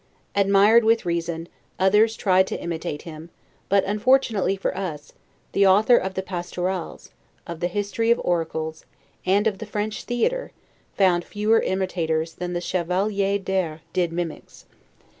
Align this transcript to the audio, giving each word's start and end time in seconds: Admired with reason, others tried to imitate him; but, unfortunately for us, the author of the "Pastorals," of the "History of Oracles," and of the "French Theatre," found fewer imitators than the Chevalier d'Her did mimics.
Admired 0.33 0.83
with 0.83 1.05
reason, 1.05 1.47
others 1.77 2.15
tried 2.15 2.47
to 2.47 2.59
imitate 2.59 3.03
him; 3.03 3.29
but, 3.69 3.83
unfortunately 3.83 4.55
for 4.55 4.75
us, 4.75 5.13
the 5.51 5.67
author 5.67 5.95
of 5.95 6.15
the 6.15 6.23
"Pastorals," 6.23 7.11
of 7.45 7.59
the 7.59 7.67
"History 7.67 8.09
of 8.09 8.19
Oracles," 8.23 8.83
and 9.27 9.45
of 9.45 9.59
the 9.59 9.67
"French 9.67 10.05
Theatre," 10.05 10.53
found 10.95 11.23
fewer 11.23 11.59
imitators 11.59 12.33
than 12.33 12.53
the 12.53 12.61
Chevalier 12.61 13.37
d'Her 13.37 13.81
did 13.93 14.11
mimics. 14.11 14.65